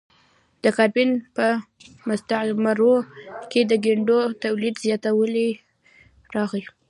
د 0.63 0.65
کارابین 0.77 1.11
په 1.35 1.45
مستعمرو 2.07 2.95
کې 3.51 3.61
د 3.69 3.71
ګنیو 3.85 4.21
تولید 4.43 4.75
زیاتوالی 4.85 5.49
راغی. 6.35 6.63